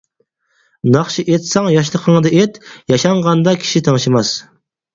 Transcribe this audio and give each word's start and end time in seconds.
ناخشا 0.95 1.25
ئېيتساڭ 1.33 1.67
ياشلىقىڭدا 1.75 2.33
ئېيت، 2.33 2.59
ياشانغاندا 2.95 3.57
كىشى 3.63 3.87
تىڭشىماس. 3.91 4.37